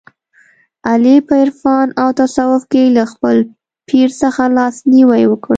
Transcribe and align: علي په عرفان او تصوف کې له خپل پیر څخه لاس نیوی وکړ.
علي 0.89 1.15
په 1.27 1.33
عرفان 1.43 1.87
او 2.01 2.09
تصوف 2.19 2.61
کې 2.71 2.83
له 2.95 3.03
خپل 3.11 3.37
پیر 3.89 4.09
څخه 4.21 4.43
لاس 4.57 4.75
نیوی 4.93 5.23
وکړ. 5.27 5.49